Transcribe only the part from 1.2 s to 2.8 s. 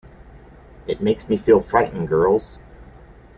me feel frightened, girls.